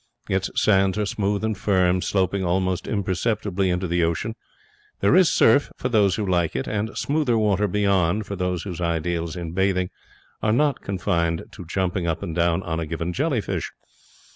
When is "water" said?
7.37-7.67